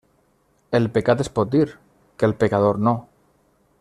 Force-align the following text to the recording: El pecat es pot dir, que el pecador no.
El 0.79 0.87
pecat 0.95 1.21
es 1.25 1.29
pot 1.35 1.53
dir, 1.57 1.63
que 2.23 2.29
el 2.31 2.35
pecador 2.45 2.81
no. 2.89 2.95